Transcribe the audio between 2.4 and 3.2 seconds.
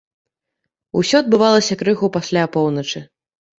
апоўначы.